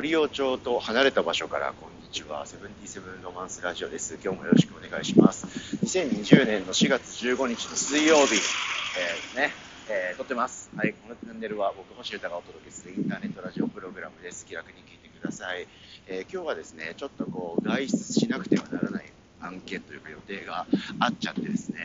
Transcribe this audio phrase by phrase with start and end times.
[0.00, 2.46] 森尾町と離れた場所からこんにちは。
[2.46, 4.18] セブンティセブンロマンスラジオです。
[4.24, 5.44] 今日もよろしくお願いします。
[5.84, 9.50] 2020年の4月15日の水曜日、えー、ね、
[9.90, 10.70] えー、撮ってます。
[10.74, 14.46] はいこのチャンネルは僕星歌がお届けするインターネットラジオプログラムです。
[14.46, 15.68] 気楽に聞いてください、
[16.06, 19.04] えー、今日はですねちょっとこう外出しなくてはならない
[19.42, 20.66] 案件というか予定が
[20.98, 21.78] あっちゃってですね、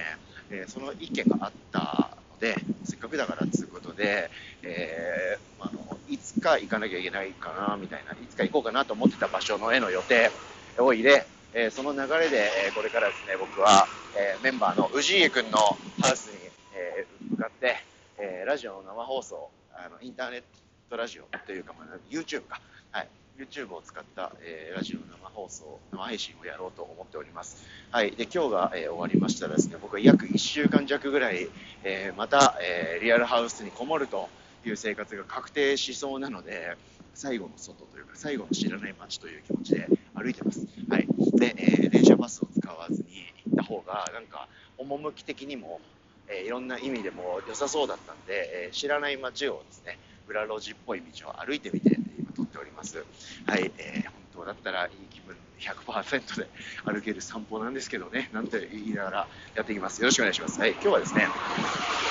[0.52, 2.55] えその意見があったので
[2.86, 4.32] せっかくだからということで、
[4.63, 10.32] えー、あのいつか行かなきゃいけないかなみたいないつか行こうかなと思ってた場所のへの予定
[10.77, 13.87] を入れ、えー、その流れで、えこれからですね僕は、
[14.18, 15.57] えメンバーの氏家君の
[16.01, 16.37] ハウスに、
[16.73, 17.77] え向かって、
[18.18, 20.43] えラジオの生放送あのインターネッ
[20.89, 27.65] トラジオというか、まあ、YouTube か、はい、YouTube を使った、えー、ラジオの生放送、生配信をやろうと思っております。
[27.91, 28.11] はい。
[28.11, 31.49] で、今日が、えー、終わりましたらですね、僕は約1週間弱ぐらい、
[31.83, 34.30] えー、また、えリアルハウスにこもると
[34.69, 36.78] いう生活が確定しそうなので、
[37.14, 40.67] 最後の外というか、最後の知らない街という気持ちで歩いてます。
[40.89, 41.08] はい。
[41.38, 45.80] で、え電車バスを使わずに行った方が、なんか、趣的にも、
[46.27, 53.03] えいろんな意味でも良さそうだったんで、え知らない街をですね、裏路地っぽい道を歩いてみて、今撮っております。
[53.45, 56.47] はい、えー、本当だったらいい気分100%で
[56.83, 60.02] 歩ける散歩なんですけどね、なんて言いながらやっていきます。
[60.02, 60.59] よろしくお願いします。
[60.59, 61.27] はい、今日はですね、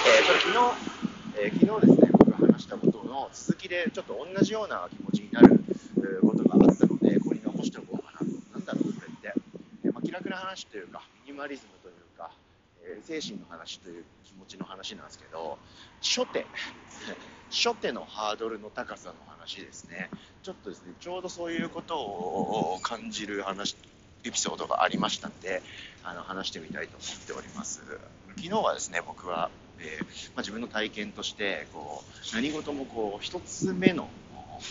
[0.06, 0.58] えー、これ昨日、
[1.38, 2.13] えー、昨日ですね、
[3.14, 5.60] の続きでちょっと同じような気持ちになる
[6.20, 8.24] ことがあったので、ここに残しておこうかなと。
[8.52, 9.40] なんだろう、これって。
[9.84, 12.32] えー、まあ、気楽な話というか、ミニマリズムというか、
[12.82, 15.58] え精神の話という気持ちの話なんですけど、
[16.02, 16.44] 初手、
[17.50, 20.10] 初手のハードルの高さの話ですね。
[20.42, 23.76] ちょっとですね、ちょうどそういうことを感じる話、
[24.24, 25.62] エピソードがありましたんで、
[26.02, 27.82] あの話してみたいと思っております。
[28.36, 34.08] 昨日はですね、僕は、え、まあ、自分の体験として、こう、何事もこう、一つ目の、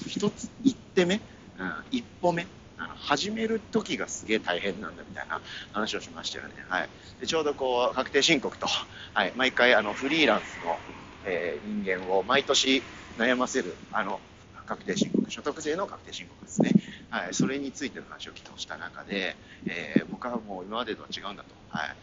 [0.07, 2.45] 一つ、一手目、うん、一歩目、
[2.77, 6.53] 始める時がすげえ大変なんだみたいな話をしましたよね。
[6.69, 6.89] はい。
[7.21, 10.77] でちょうどこう、確定申告と、はい、毎回あの、フリーランスの、
[11.25, 12.81] えー、人間を毎年
[13.17, 14.19] 悩ませる、あの、
[14.65, 16.71] 確定申告、所得税の確定申告ですね。
[17.09, 19.35] はい、それについての話を昨日した中で、
[19.67, 21.49] えー、僕はもう今までとは違うんだと。
[21.69, 21.95] はい、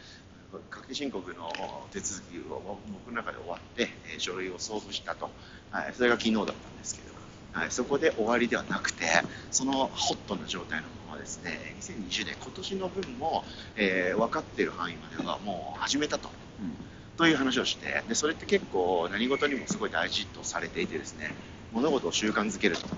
[0.70, 1.52] 確定申告の
[1.92, 5.30] 手続きを僕の中で終わって、えー、書類を送付したと。
[5.70, 7.14] はい、それが昨日だったんですけど、
[7.52, 9.04] はい、そこで終わりではなくて、
[9.50, 13.44] そのホットな状態のままですね、2020年、今年の分も、
[13.76, 16.30] えー、分かっている範囲まではもう始めたと。
[16.60, 16.90] うん
[17.20, 21.34] という話をしてでそれって結構何事にもすごい大事とされていてですね
[21.70, 22.96] 物事を習慣づけるとか、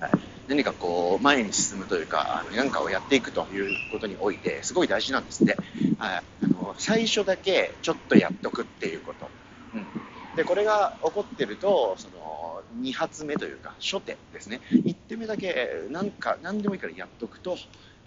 [0.00, 0.10] はい、
[0.50, 5.56] 何かこう前に進むというか何かをやっていくということにおいてすごい大事なんですって、
[5.96, 9.28] はい、あの最初だけちょっとやっとくっていうこと、
[9.74, 9.86] うん、
[10.34, 14.60] でこれが起こってるとその2発目というか初手ですね。
[14.72, 17.56] 1手目だけ何か何でもいいからやっとくと、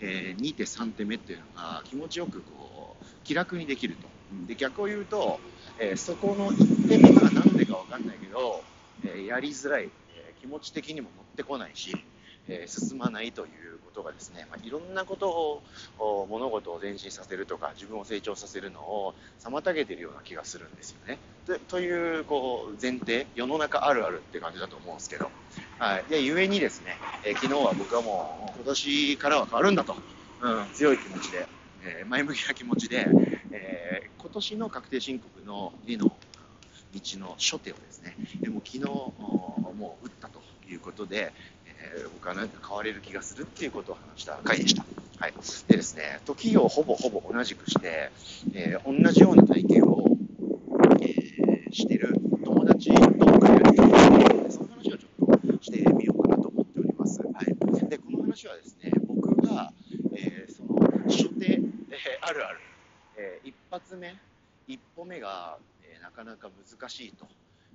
[0.02, 4.08] えー、2手3手目っていうのが気持ちよくこう気楽にできると。
[4.48, 5.40] で逆を言うと、
[5.80, 8.64] えー、そこの1手目が何でか分かんないけど、
[9.06, 11.96] えー、やりづらい、え、気持ち的にも乗ってこないし、
[12.48, 15.62] え進まないということがですね、まあ、いろんなこと
[16.00, 21.20] を物事を前進させるとか自分を成長させるのを妨げているような気がするんですよね。
[21.68, 25.30] というこう前提世の中あるあるって感じだと思うんですけど、
[25.78, 29.96] はい、で故にですね、え昨日は僕はもう今年からは変わるんだと、
[30.42, 31.48] うん、強い気持ちで、
[31.84, 33.08] え前向きな気持ちで、
[33.52, 41.34] えー、今年の確定申告の2の道の初手をですねで、も昨日もう打ったということで、
[41.84, 44.86] えー、僕は何か変われる気がするっていうことを話した回でした。
[45.18, 45.34] はい、
[45.68, 48.10] でですね、時をほぼほぼ同じくして、
[48.54, 50.18] えー、同じような体験を、
[51.02, 57.22] えー、してる友達と僕がやっているので、その話をちょっとしてみようかなと思っております。
[57.22, 59.74] はい、でこの話はですね、僕が、
[60.16, 61.60] えその初手、え
[62.22, 62.60] あるある
[63.16, 64.16] えー、一発目、
[64.68, 67.28] 一歩目が、え、なかなか難しいと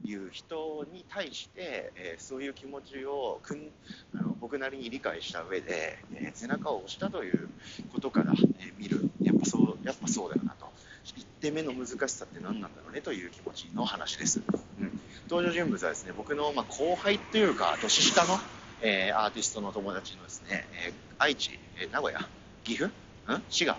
[0.05, 3.71] いう人に対して、えー、そういう気持ちをくん
[4.15, 7.49] あの僕なりに理解した上で、え背中を押したという
[7.93, 10.67] ことから、え見る、やっぱそうやっぱそうだよなと。
[11.05, 14.41] 1手目の難しさって何なんだろうねという気持ちの話です。
[14.81, 18.39] うん、登場人物はですね僕の、まあ、後輩というか年下の、
[18.83, 22.21] えアーティストの友達のですね、え愛知、え名古屋、
[22.65, 22.93] 岐阜
[23.27, 23.43] ん？
[23.51, 23.79] 滋賀ん？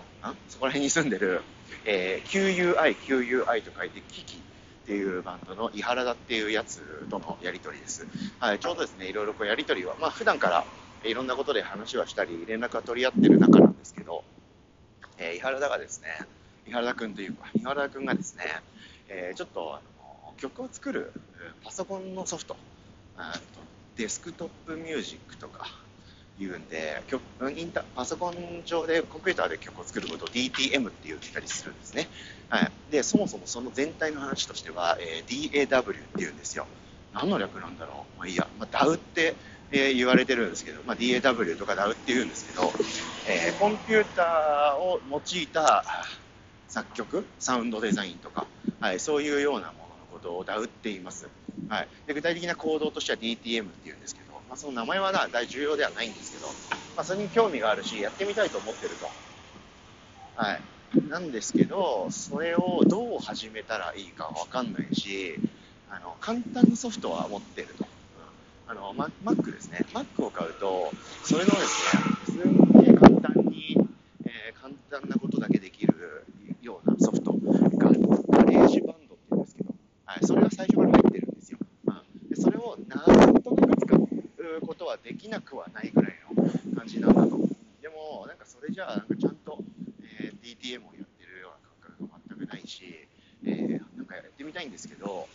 [0.49, 1.41] そこら辺に住んでる、
[1.85, 4.48] えー、QUI、QUI と書いてキキ。
[4.89, 6.81] っていうバンドの伊原田っていうやつ
[7.11, 8.07] とのやり取りです。
[8.39, 10.65] はい、ちょうどですね、いろいろこうやり取りは、まあ普段から
[11.03, 14.23] いろんなことで話はしたり、連絡は取り合ってる中なんですけど、
[15.19, 16.07] えー、伊原田がですね、
[16.67, 18.45] 伊原田君というか、伊原田君がですね、
[19.09, 21.13] えー、ちょっとあの曲を作る
[21.63, 22.55] パソコンのソフト、
[23.95, 25.67] デスクトップミュージックとか
[26.39, 27.21] 言うんで曲
[27.51, 32.07] インタパソコン上でコンピューターで曲を作ることを DTM って言ったりするんですね、
[32.49, 36.65] はい、でそもそもその全体の話としては、えー、DAW って言うんですよ。
[37.13, 38.19] 何の略なんだろう？
[38.19, 39.35] まあいいや、まあ、DAW って
[39.71, 42.71] えー、言われてるんですけど、まあ、DAW とか DAW って言うんですけど、
[43.27, 45.83] えー、コンピューターを用いた
[46.67, 48.47] 作曲、サウンドデザインとか、
[48.79, 49.73] はい、そういうようなものの
[50.11, 51.29] ことを DAW って言います。
[51.67, 56.47] はい、で具体的な行動としては DTM って言うんですけど、まあ、その名前はな大重要ではないんですけど、
[56.97, 59.07] まあ、それに興味があるし、やってみたいと思ってると。
[60.35, 60.61] はい、
[61.07, 65.35] なんですけど、それをどう始めたらいいかわかんないし、
[65.91, 67.87] あの簡単なソフトは持ってると。
[68.67, 69.79] あの、Mac ですね。
[69.93, 70.91] Mac を買うと、
[71.23, 73.77] それのですね、すんげえ簡単に、
[74.25, 76.25] えー、簡単なことだけできる
[76.61, 77.39] ようなソフトが、
[77.79, 79.73] ガレージバンドって言うんですけど、
[80.05, 81.57] はい、それが最初から入ってるんですよ。
[81.87, 84.07] うん、でそれをなんとなく使う
[84.79, 86.41] ことはできなくはないぐらいの
[86.73, 87.37] 感じなんだと。
[87.81, 89.59] でも、なんかそれじゃあ、なんかちゃんと、
[90.21, 93.07] えー、DTM をやってるような感覚が全くないし、
[93.43, 95.27] えー、なんかやってみたいんですけど、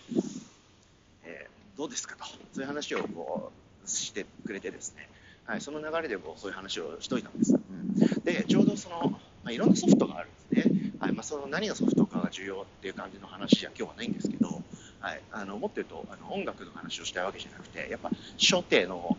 [1.25, 1.47] え
[1.77, 3.53] どうですかと、そういう話をこ
[3.85, 5.11] うしてくれてですね、
[5.45, 7.55] はい、その流れでもそういう話をしといたんです。
[7.55, 10.93] うん、で、ちょうどその、まあ、いろんなソフトがあるんですね。
[11.01, 14.63] はいまあ、その何のソフトかが重要っていう感じの話じゃ今日はないんですけど、
[15.05, 18.09] はい、あのもっと言うとあの音楽の話をしたいわけじゃなくて、やっぱ
[18.39, 19.19] 初手の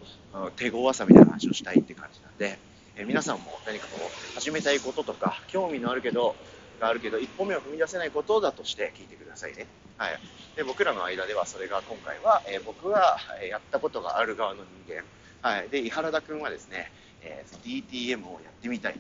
[0.56, 2.58] 手強さみたいな話をしたいって感じなんで、
[2.96, 6.36] え皆さんも何かこう始めたいこととか、興味のあるけど、
[6.80, 9.68] があるけど、一歩目を踏み出せないことだとして聞いてくださいね。
[10.00, 10.20] はい。
[10.56, 15.04] で、僕らの間ではそれが今回は、えー、僕はやったことがある側の人間。
[15.48, 15.70] はい。
[15.70, 16.92] で、井原田君はですね、
[17.22, 18.96] えー、DTM をやってみたい。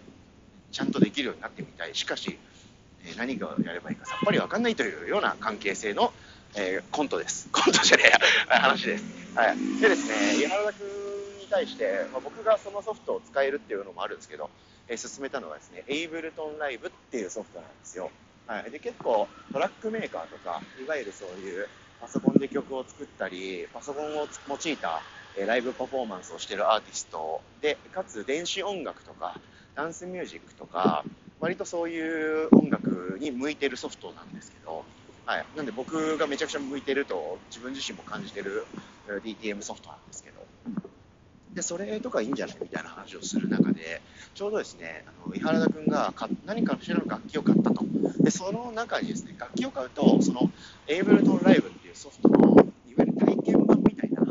[0.71, 1.95] ちゃんとできるようになってみたい。
[1.95, 2.37] しかし、
[3.07, 6.13] え、何がやればいいかさっぱりわかんないというような関係性の、
[6.57, 7.49] えコントです。
[7.51, 9.03] コントじゃねえや、話です。
[9.35, 9.57] はい。
[9.81, 10.87] でですね、井原田君
[11.39, 14.49] に対して、まあ、僕がそのソフトを使えるっていうのもあるんですけど、
[14.87, 18.11] え進めたのはですね、エイブルトンライブっていうソフトなんですよ。
[18.47, 21.67] はい、で結構トラックメーカーとか、いわゆるそういう
[21.99, 25.01] パソコンで曲を作ったり、パソコンを用いた
[25.37, 29.39] えライブパフォーマンスをしてるアーティストで、かつ電子音楽とか、
[29.75, 31.03] ダンスミュージックとか、
[31.41, 34.85] 割とそういう音楽に向いてるソフトなんですけど、
[35.25, 38.65] はい、なんで僕がめちゃくちゃ向いてると自分自身も感じてる
[39.07, 40.45] DTM ソフトなんですけど、
[41.55, 44.01] で、それとかいいんじゃないみたいな話をする中で、
[44.35, 46.13] ちょうどですね、あの井原田君が
[46.45, 47.83] 何かしらの楽器を買ったと。
[48.19, 50.51] で、その中にですね、楽器を買うと、その、
[50.87, 54.21] エイブルトンライブっていうソフトの、いわゆる体験版みたいな、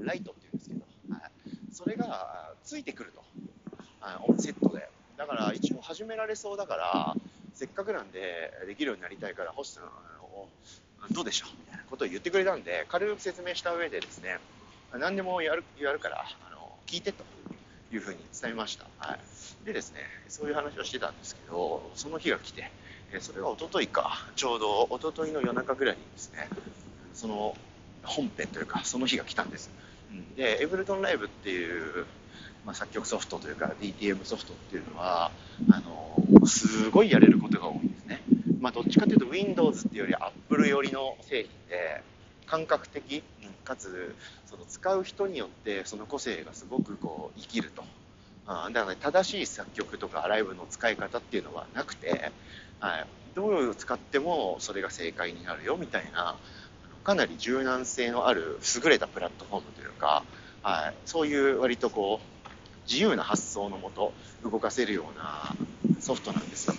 [0.00, 0.80] ライトっていうんですけど、
[1.10, 1.30] はい、
[1.70, 3.22] それがついてくると。
[4.00, 4.88] あセットで。
[5.18, 7.14] だから一応始められそうだから、
[7.52, 9.84] せっかくなんでできるようになりたいから、星さん、
[11.10, 11.50] どうでしょう？
[11.58, 14.38] みたいなことを言ってくれたんで、軽く説明した上でですね、
[14.92, 16.24] 何でもやるやるから、
[16.86, 17.24] 聞いてと
[17.92, 18.86] いうふうに伝えました。
[18.98, 19.18] はい。
[19.64, 22.70] でですね、そういう話をしてたんですけど、その日が来て、
[23.20, 26.48] それは一昨日か、ちょうど一昨日の夜中ぐらいにですね、
[27.14, 27.56] その
[28.02, 29.70] 本編というか、その日が来たんです。
[30.36, 32.06] で、エブルトンライブっていう、
[32.64, 35.30] まあ、作曲ソフトというか DTM ソフトっていうのは、
[35.70, 37.89] あの、すごいやれることが多い。
[38.60, 42.02] まあ、どっちかというと Windows っていうより Apple 寄りの製品で、
[42.46, 43.22] 感覚的、
[43.64, 44.14] かつ
[44.46, 47.84] その使う人によってその個性がすごくこう生きると。
[48.46, 52.32] あだから、ね、正しい作曲とかライブの使い方っていうのはなくて、
[52.80, 53.06] はい、
[53.36, 56.34] どう使ってもそれが正解になるよみたいな
[57.04, 60.24] かなり柔軟性のある優れたプラットフォームというか、
[60.62, 62.48] はい、そういう割とこう
[62.90, 65.54] 自由な発想のもと動かせるような
[66.00, 66.74] ソフトなんですよ。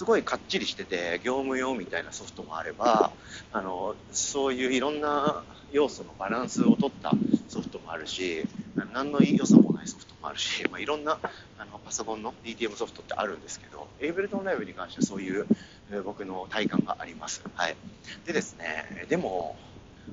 [0.00, 3.12] すごいかっちりしてて、業務用みたいなソフトもあれば、
[3.52, 7.12] あの、そういういろんな要素のバランスを取った
[7.50, 8.46] ソフトもあるし、
[8.94, 11.18] 何の良さもないソフトもあるし、まあ、いろんな
[11.58, 15.46] あのパソコンの DTM ソフトってあるんですけど、エイブルトンライブに関してはそういう、
[15.92, 17.42] え、僕の体感があります。
[17.54, 17.76] はい。
[18.24, 19.58] でですね、でも、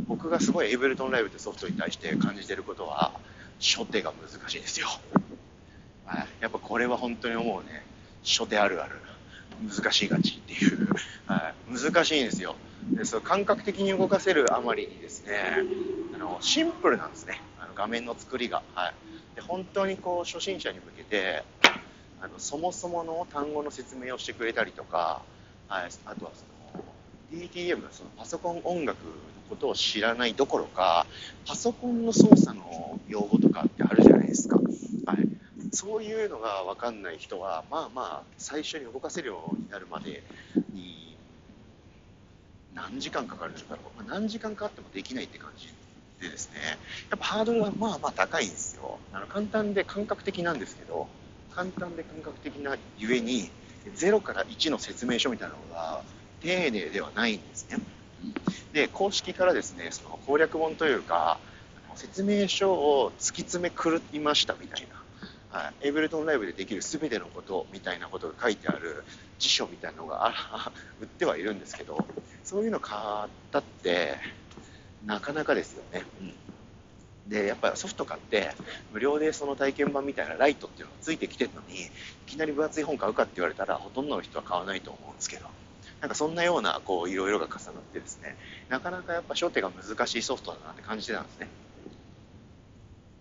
[0.05, 3.13] 僕がすごいエイブルトンライブってソフトに対して感じてることは、
[3.61, 4.87] 初手が難しいですよ。
[6.05, 6.27] はい。
[6.41, 7.85] やっぱこれは本当に思うね。
[8.25, 8.97] 初手あるある。
[9.61, 10.87] 難しいがちっていう、
[11.27, 12.55] はい、難しいんですよ。
[12.91, 15.63] でその感覚的に動かせるあまりにですね
[16.15, 17.41] あのシンプルなんですね。
[17.59, 18.93] あの画面の作りが、はい、
[19.35, 21.43] で本当にこう初心者に向けて
[22.21, 25.21] あのそもそもの単語の説明をしてくれたりとか、
[25.67, 26.43] はい、あとはそ
[26.77, 26.83] の
[27.31, 29.11] DTM そのパソコン音楽の
[29.49, 31.05] ことを知らないどころか
[31.45, 35.27] パソコンの操作の用語とかってあるじゃないですか、はい、
[35.71, 40.23] そういうのが分かんない人は、まあまあ、最初に動かせるようになるまで
[40.73, 41.15] に、
[42.73, 44.03] 何時間かかるんだろう。
[44.03, 45.67] まあ、何時間かかってもできないって感じ
[46.21, 46.59] でですね、
[47.09, 48.99] やっぱハードルはまあまあ高いんですよ。
[49.13, 51.07] あの簡単で感覚的なんですけど、
[51.53, 53.49] 簡単で感覚的なゆえに、
[53.95, 56.03] 0から1の説明書みたいなのが
[56.41, 57.77] 丁寧ではないんですね。
[58.73, 61.39] で、公式からですね、その攻略本というか、
[61.95, 64.87] 説明書を突き詰め狂いましたみたいな、
[65.49, 69.03] はい、エイブルトンライブでできる全てのことみたいなことが書いてある
[69.39, 72.05] 辞書みたいなのがあ 売ってはいるんですけど、
[72.43, 74.17] そういうの買ったって、
[75.05, 76.03] なかなかですよね。
[76.21, 76.33] うん
[77.27, 78.51] で、やっぱりソフト買って、
[78.91, 81.89] 無料でその体験版みたいなライトっていうのがついてきてるのに、い
[82.25, 85.45] きなり分厚い本買うかって言われたら、ほとんどの人は買わないと思うんですけど、
[85.99, 88.37] なんかそんなような、こう、いろいろが重なってですね、
[88.69, 91.49] なかなかやっぱ初手が難しいソフトだなって感じてたんですね。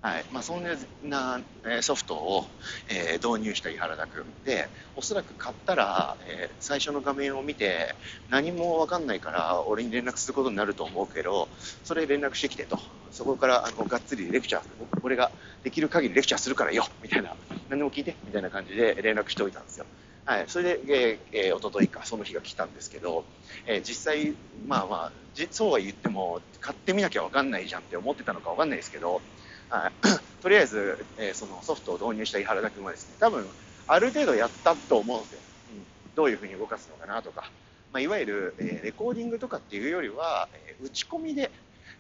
[0.07, 0.25] はい。
[0.31, 1.41] まあ、そんな
[1.83, 2.47] ソフトを、
[2.89, 7.93] えー、導入した井原田君で、おそらく買ったら、えー、最初の画面を見て、
[8.31, 11.49] 何も分かんないから、俺に連絡することになると思うけど、
[11.83, 12.79] それ連絡してきてと、
[13.11, 14.63] そこからあのがっつりレクチャー、
[15.03, 15.33] 俺が
[15.65, 17.35] できる限りレクチャーするからよみたいな、
[17.69, 19.87] 何でも聞いてみたいな感じで連絡しておいたんですよ。
[20.25, 23.25] はい、それで、えー、おとといか、その日が来たんですけど、
[23.67, 24.35] えー、実際、
[24.69, 25.13] まあまあ、
[25.51, 29.21] そうは言っても、買ってみなきゃ分かんないじゃんって思ってたのか分かんないですけど、
[30.43, 33.47] とりあえず、えー、そのソフトを導入した井原田君はですね、多分、
[33.87, 35.39] ある程度やったと思うんですよ。
[35.73, 37.51] うん、どういうふうに動かすのかなとか。
[37.93, 41.51] まあ、いわゆる、えー、レコーディングとかっていうよりは、えー、打ち込みで、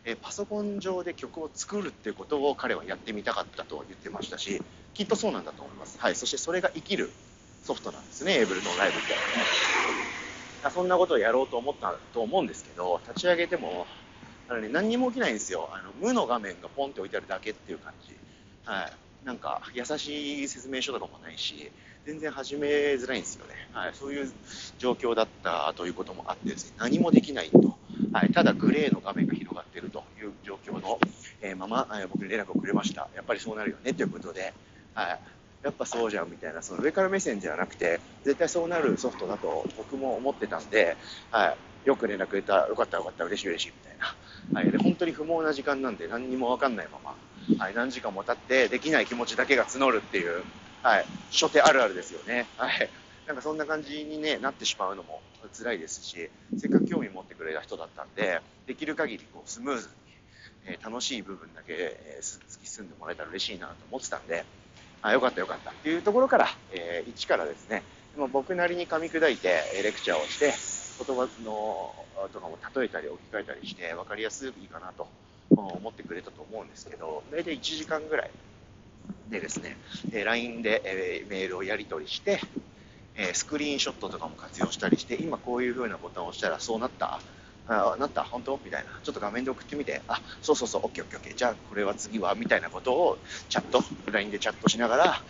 [0.04, 4.62] えー、パソコン上で曲を作るっていうことを彼はやってみたかったと言ってましたし、
[4.94, 5.98] きっとそうなんだと思います。
[5.98, 6.14] はい。
[6.14, 7.10] そしてそれが生きる
[7.64, 9.14] ソフトなんですね、エブルトンライブって。
[10.70, 13.86] そんなことをやろうと思ったと思うんですけど、立ち上げても、
[14.48, 15.68] あのね、何にも起きないんですよ。
[15.72, 18.14] あの無の画面がポンって置いてあるだけっていう感じ。
[18.64, 18.92] はい。
[19.26, 21.70] なんか、優しい説明書とかもないし、
[22.04, 23.54] 全然始めづらいんですよね。
[23.72, 23.90] はい。
[23.94, 24.30] そういう
[24.78, 27.76] 状況だったということもあってですね、何もできないと。
[28.12, 28.32] はい。
[28.32, 31.00] ただ、グレーの画面が広がっているという状況の、
[31.42, 33.08] えー、まま、えー、僕に連絡をくれました。
[33.16, 34.54] やっぱりそうなるよねということで、
[34.94, 35.20] はい。
[35.64, 40.96] やっぱそうじゃんみたいな、その上から目線じゃなくて、絶対そうなるソフトだと僕も思ってたんで、
[41.32, 41.48] は
[41.84, 41.88] い。
[41.88, 44.14] よく連絡くれた、よかったよかった、嬉しい嬉しいみたいな。
[44.52, 50.44] はい、で本当に不毛な時間なんで何にも分かんないまま、はい、何時間も経ってできない気持ちだけが募るっていう、
[50.82, 52.46] はい、初手あるあるですよね。
[52.56, 52.88] はい、
[53.26, 55.20] なんかそんな感じに、ね、なってしまうのも
[55.52, 59.92] 辛いですし、せっかく興味持ってくれた人だったんで、できる限りこうスムーズに、
[60.66, 64.44] えー、楽しい部分だけ、えー、突き進んでもらえたら嬉しいなと思ってたんで、
[65.02, 65.70] あよかったよかった。
[65.70, 67.82] っていうところから、えー、一からですね、
[68.32, 70.52] 僕なりに噛み砕いてレクチャーをして、
[71.04, 71.94] 言葉の
[72.32, 75.08] とかも例えたり置き換えたりして分かりやすいかなと
[75.50, 78.30] 思ってくれたと思うんですけど、大体1時間ぐらい
[79.30, 79.76] でですね、
[80.24, 82.40] LINE でメールをやり取りして、
[83.32, 87.20] スクリーンショットとかも活用したりして、今こういう風なボタンを押したらそうなった
[87.68, 88.60] あなった本当？
[88.64, 88.90] みたいな。
[89.02, 91.34] ちょっと画面で送ってみて、あ、そうそうそう、オッケーオッケーオッケー。
[91.34, 95.22] じゃあこれは次はみたいなことをチャット、LINE でチャットしながら、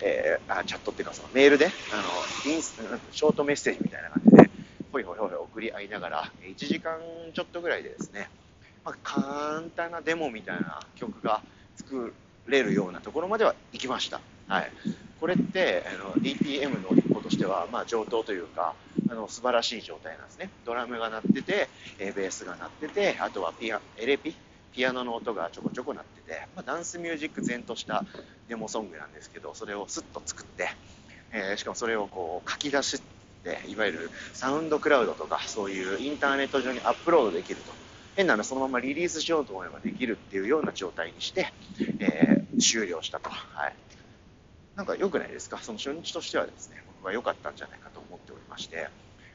[0.00, 2.80] えー、あチャットっていうかそのメールで、あの、インス
[3.12, 4.43] ショートメッセージみたいな感じで、
[4.94, 7.00] ほいほいほい送り合いながら、1時間
[7.34, 8.28] ちょっとぐらいでですね、
[8.84, 11.42] まあ、簡単なデモみたいな曲が
[11.76, 12.14] 作
[12.46, 14.20] れるようなところまでは行きました。
[14.46, 14.70] はい。
[15.18, 18.74] これって、あの、DTM の一個としては、まあ、上等というか、
[19.10, 20.48] あの、素晴らしい状態なんですね。
[20.64, 24.32] ドラムが鳴ってて、えベースが鳴ってて、あとはピア、エレピ？
[24.72, 28.04] ピアノの音がちょこちょこ鳴ってて、まあ、ダンスミュージック前とした
[28.48, 30.68] デモソングなんですけど、それをスッと作って、
[31.32, 33.00] えー、しかもそれをこう書き出し、
[33.68, 37.72] いわゆるサウンドクラウドとか、そういうインターネット上にアップロードできると。
[38.16, 41.52] 変なのそのままリリースしようと思えばできるっていうような状態にして、
[41.98, 43.28] えー、終了したと。
[43.28, 43.74] はい。
[44.76, 45.58] なんか良くないですか？
[45.58, 48.88] その初日としてはですね、僕は良かったんじゃないかと思っておりまして、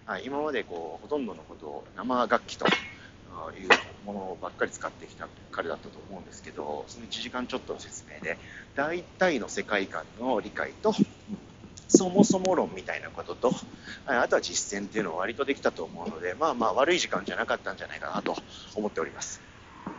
[0.05, 2.73] はい、今までこう、ほとんどのことを生楽器という
[4.05, 8.37] ものばっかり使ってきた彼だったと思うんですけど、その1時間ちょっとの説明で、
[8.75, 10.93] 大体の世界観の理解と、
[11.89, 13.51] そもそも論みたいなことと、
[14.05, 18.36] あとは実践っていうのは割とできたと思うので、まあまあ悪い時間じゃなかったんじゃないかなと
[18.75, 19.41] 思っております。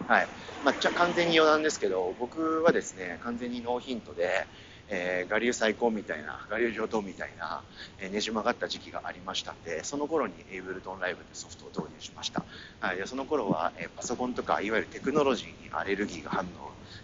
[0.06, 0.28] はい。
[0.64, 4.46] まあ、じゃ完全に余談ですけど、僕はですね、完全にノーヒントで、
[4.88, 7.62] えー、我流最高みたいな、我流上等みたいな、
[8.00, 12.44] えー、ねじ曲がった時期がありましたんで、その頃にエイブルトンライブってソフトを導入しました。
[12.80, 16.46] はい、でその頃は、えー、パソコンとか、いわゆるテクノロジーにアレルギーが反応、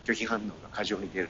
[0.05, 1.29] 拒否反応が過剰に出る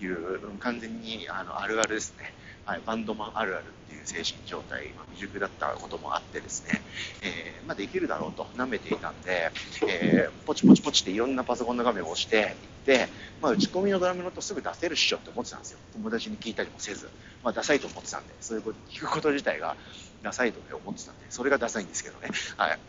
[0.00, 2.32] という、完全にあのあるあるですね。
[2.66, 6.80] はい、バンドマンあるあるっていう精神状態、まあ、未熟だったこともあってですね、
[7.22, 9.50] えー、まあ、できるだろうと舐めていたんで、
[9.86, 12.46] えー、ポチポチポチっていろんなパソコンの画面を押していっ
[12.86, 13.08] て、
[13.42, 15.78] まあ、打ち込みのドラムの音すぐ出せるっしょって思ってたんですよ。
[15.92, 17.08] 友達に聞いたりもせず、
[17.42, 19.76] まあ、ダサいと思ってたんで、そういうこと聞くこと自体が
[20.22, 22.30] ダサいと思ってたんで、それがダサいんですけどね。
[22.56, 22.78] はい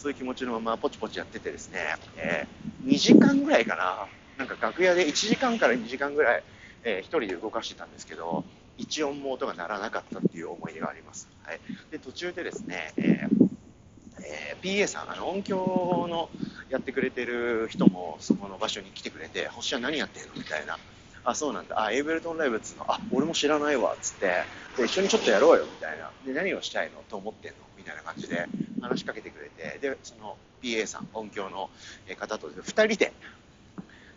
[0.00, 4.08] そういう気持ちのままポチポチやっててですね、えー、2時間ぐらいかな、
[4.38, 6.42] なんか楽屋で1時間から2時間ぐらい、
[6.84, 8.42] えー、1人で動かしてたんですけど、
[8.80, 11.28] 一音も音が鳴らなかったっていう思い出があります。
[11.44, 11.60] はい、
[11.90, 13.50] で途中でですね、えー
[14.22, 16.30] えー、PA さん、あの音響の
[16.70, 20.78] やってくれてる人もそこの場所に来てくれて、星は何やってんのみたいな。
[21.24, 21.82] あ、そうなんだ。
[21.82, 24.44] あ、エイブルトンライブっつうの、あ、俺も知らないわ、っつって、
[24.76, 26.10] で、一緒にちょっとやろうよ、みたいな。
[26.24, 28.46] で、何をしたいのと思ってんのみたいな感じで
[28.80, 31.68] 話しかけてくれて、で、その PA さん、音響の
[32.18, 33.12] 方と2人で、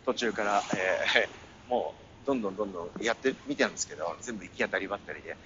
[0.06, 5.36] 途中から、えー、もう、どんどんどんどんやってみたんですけど、全部行き当たりばったりで、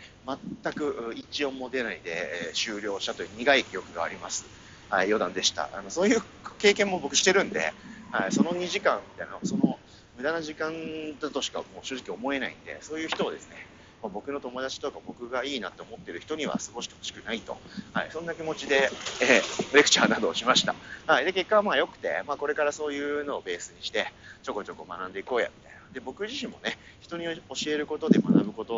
[0.63, 4.47] 全く一音も出ないで、え終了したという苦い記憶があります。
[4.89, 5.71] はい、余談でした。
[5.75, 6.23] あのそういう
[6.59, 7.73] 経験も僕してるんで、
[8.11, 9.79] はい、その2時間みたいな、その
[10.17, 10.73] 無駄な時間
[11.21, 13.57] だとしかもう正直思えないんで、そういう人をですね、
[14.03, 17.57] ま僕の友達とか僕がいいなって思ってる人には過ごしてほしくないと、
[17.93, 18.91] はい、そんな気持ちで、
[19.21, 20.75] えー、レクチャーなどをしました。
[21.07, 24.13] はい、で結果はまあ良くて、まあ、これからそういうのをベースにして、
[24.43, 25.79] ちょこちょこ学んでいこうやみたいな。
[25.93, 27.33] で僕自身もね、人に教
[27.71, 28.75] えることで学ぶこと、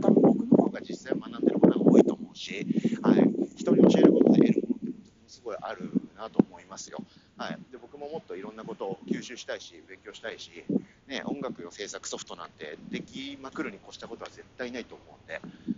[0.00, 2.66] 多分僕の方が実際学んでることが多いと思うし、
[3.02, 7.02] はい、人に教えることで得るものってすごいあるなと思いますよ。
[7.36, 10.64] はい、で僕ももっといろんなことを吸収したいし、勉強したいし、
[11.12, 15.34] ね、音楽の制作ソフトなんてできまくるに越したことは絶対ないと思うんで、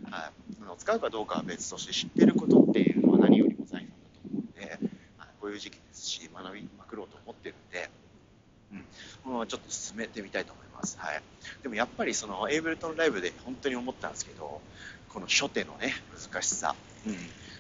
[0.08, 0.30] はい、
[0.62, 4.78] あの使うかどうかは別として知ってることっていうのは何よりも財産だと思うんで、
[5.18, 7.90] はい、こういう時期ですし、学びまくろうと思ってるんで、
[9.26, 10.96] うん、ちょっと進めてみたいと思います。
[11.00, 11.20] はい、
[11.64, 14.60] でもやっぱりそのエイブルトンライブで本当に思ったんですけど、
[15.08, 15.94] この初手のね、
[16.30, 16.76] 難しさ。
[17.06, 17.12] うん、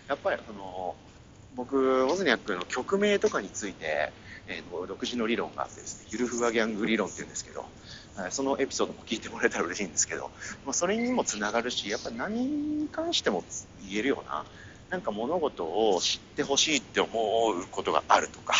[0.06, 0.94] やっぱりその
[1.56, 4.12] 僕、オズニャックの曲名とかについて、
[4.46, 7.64] えー、独自の理論があってですね、ゆるふわギャング理論って言うんですけど、
[8.30, 10.30] そのエピソードも聞いてもらえたら嬉しいんですけど、
[10.64, 13.42] まあ、それにもつながるし、やっぱ何に関しても
[13.88, 14.44] 言えるような、
[14.90, 18.54] なんか物事を知ってほしいって思うことがあるとか、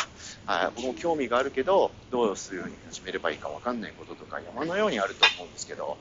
[0.47, 5.97] はい、僕も興味があるけど、どうするように始めればいいか分かんないこととか山のようにあると思うんですけど、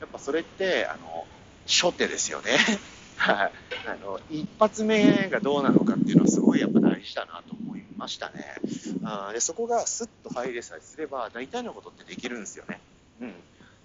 [0.00, 1.26] やっぱそれって、あの、
[1.66, 2.58] 初手ですよね。
[3.16, 3.52] はい。
[3.86, 8.54] あの、一発目がどうなのかっていうのはすごいやっぱ大事だなと思いましたね。
[9.02, 12.78] あでそこがスッと入れさえすれば、大体のことってできるんですよね。
[13.20, 13.34] うん。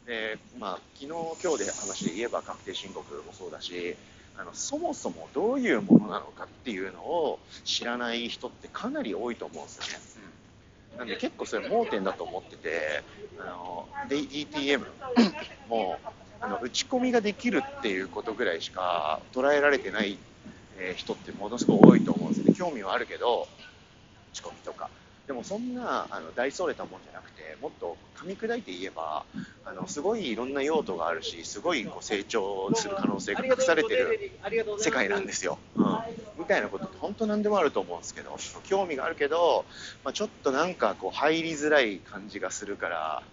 [0.06, 1.08] で、まあ、昨日、
[1.42, 3.96] 今日で話で言えば確定申告もそうだし、
[4.38, 10.06] あのそもそもどういうものなのかっていうのを知らない人ってかなり多いと思うんですよね。
[10.94, 13.04] うん、なんで結構それ盲点だと思ってて、
[13.40, 14.86] あの DTM
[15.70, 16.00] も
[16.42, 20.18] あの打ち込みができるっていうことぐらいしか捉えられてない、
[20.80, 22.56] え人ってものすごく多いと思うんですね。
[22.56, 23.48] 興味はあるけど、
[24.34, 24.90] 打ち込みとか。
[25.28, 29.24] でもそんなあの大それたもんじゃなくて、もっと噛み砕いて言えば、
[29.66, 34.32] あのすごいいろんな用途があるし、すごいこう成長する可能性が隠されてる
[34.80, 35.60] 世界なんですよ。
[35.78, 35.86] うん、
[36.40, 39.64] みたいなことって本当何でもあると思うんですけど、興味があるけど、
[40.04, 43.24] まあ、ちょっとなんかこう入りづらい感じがするから、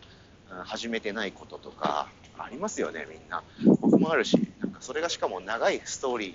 [0.65, 2.09] 始めてないこととか、
[2.39, 3.43] ありますよね、みんな。
[3.81, 6.27] 僕もあるし、なんかそれがしかも長いストーリ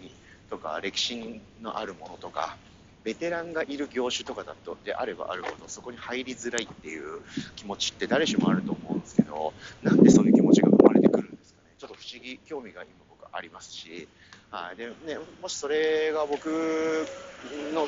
[0.47, 2.58] ーとか歴史のあるものとか、
[3.05, 7.21] ベテランがいる業種とかだとであればあるほどそこに入りづらいっていう
[7.55, 11.69] 気持ちって誰しもあると思うんですけどなんでそういう気持ちが生まれてくるんですかね？
[11.77, 14.07] ちょっと不思議興味が今僕ありますし、
[14.49, 16.47] はい、でね、もしそれが僕
[17.73, 17.87] の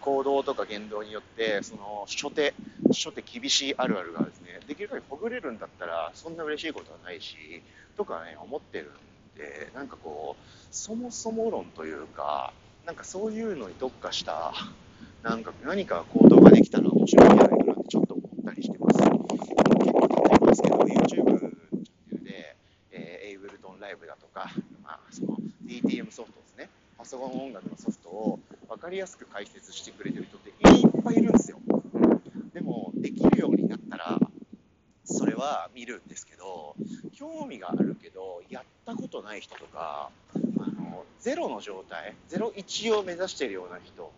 [0.00, 2.54] 行動とか言動によってその初手
[2.88, 7.36] 初手厳しいあるあるがですねできる限りほぐれるんだったらそんな嬉しいことはないし
[7.96, 8.90] とかね思ってる
[9.36, 12.52] んでなんかこうそもそも論というか
[12.86, 14.54] なんかそういうのに特化した、
[15.24, 18.98] なんか何か行動ができたら面白いんじゃないかなってちょっと思ったりしてます。
[18.98, 21.40] 結構例えますけど、YouTube
[22.22, 22.56] で、
[22.92, 24.52] えー、エイブルトンライブだとか、
[24.84, 31.58] まあ、その DTM ソフトですね、パソコン音楽のソフトを分かりやすく解説してくれてる人っていっぱいいるんですよ。
[32.54, 34.20] でも、できるようになったら、
[35.04, 36.76] それは見るんですけど、
[37.14, 40.10] 興味があるけど、やったことない人とか、
[41.20, 44.12] ゼロの状態、01を目指しているような人、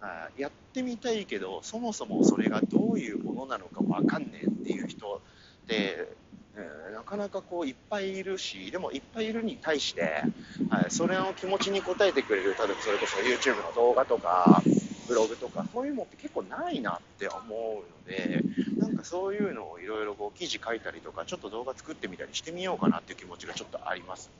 [0.00, 5.20] あやってみたいけど、そもそもそれがどういうものなのか分かんねえっていう人
[5.64, 6.08] って、
[6.56, 10.22] えー、なかなかこういっぱいいるし、でもいっぱいいるに対して、
[10.70, 14.62] はい、それの気持ちに応えてくれる、例えばそれこそ YouTube の動画とか、
[15.06, 18.42] ブログとか、そういうのって結構ないなって思うので、
[18.78, 24.30] なんかそういうのをいろいろ記事書いたりとか、ちょっと動画作ってみたりしてみようかなっていう気持ちがちょっとあります。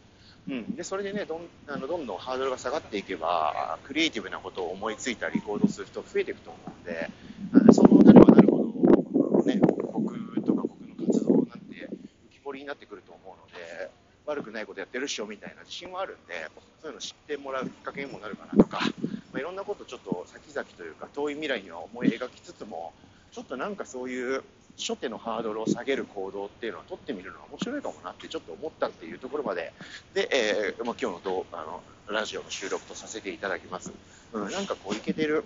[0.49, 7.11] うん、でそれでねどんあのどんどんハードルが下がっていけばクリエイティブなことを思いついたり行動する人増えていくと思うんで
[7.73, 9.61] そうなればなるほど、ね、
[9.93, 11.89] 僕とか僕の活動なんて
[12.31, 13.91] 浮き彫りになってくると思うので
[14.27, 16.49] 悪くないことやってるっしょみたいな自信はあるんで
[16.81, 18.79] そういうの知ってもらうきっかけにもなるかなとか、
[19.33, 22.93] まあ、いろんなことちょっと先々というか遠い未来には思い描きつつも
[23.33, 24.45] ちょっとなんかそういう
[24.79, 29.73] 初手のハードルを下げる行動っていうのは取ってみるのは面白いかもなってちょっと思ったっていうところまで。
[30.15, 33.93] で、えーま、今日の動あのラジオの収録とさせていただきます、
[34.33, 35.45] うん、なんかこういけてる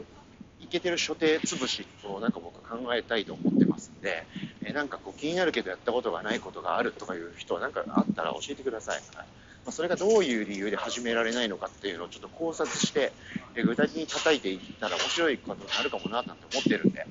[0.61, 4.27] いけてる所定潰しをなんか僕考えたいと思ってますんで、
[4.63, 9.05] えー、なんかこう気になるけどやったことがないことがあるとかいう人はなんかあったら教えてください、はい。
[9.17, 9.25] ま
[9.69, 13.13] あ、それがどういう理由で始められないのかっていうのをちょっと考察して、
[13.55, 17.07] えー、具体的に叩いていったら面白いことになるかもななんて思ってるんで。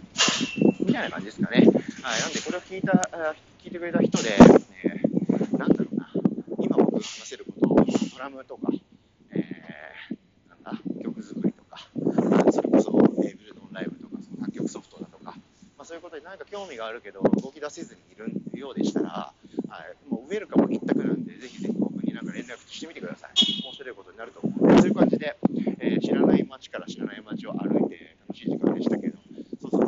[0.80, 1.66] みたいな感じですかね。
[2.02, 2.92] はい、なんでこれを聞いた、
[3.64, 4.38] 聞いてくれた人で、ね、
[5.58, 6.10] なんだろうな、
[6.60, 8.72] 今僕が話せることを、ドラムとか、
[9.32, 11.88] えー、なんだ、曲作りとか、
[12.52, 12.92] それこそ、
[13.24, 15.36] えー、ビルドンライブとか、その作曲ソフトだとか、
[15.78, 19.34] まあ、そういうことに何か興味があるけど、動き出せずにいるようでしたら、は
[19.84, 23.32] い、もうウェルカム一択なんで、ぜひぜひ僕になんか連絡してみてください。
[23.64, 25.38] 面白いことになると思う、そういう感じで、
[25.80, 29.19] えー、知らない街から知らない街を歩いて楽しい時間でしたけど、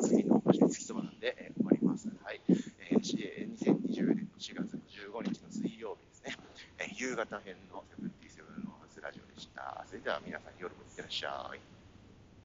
[0.02, 2.10] 次の場所に着きそうなんで、えー、終わります。
[2.24, 2.42] はい。
[2.50, 6.38] えー、2020年の4月15日の水曜日ですね。
[6.80, 9.84] えー、夕方編のセブンティーセブンのハスラジオでした。
[9.88, 11.81] それでは皆さん夜もいってらっしゃい。